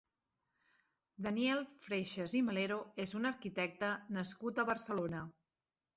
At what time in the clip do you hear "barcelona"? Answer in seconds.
4.71-5.23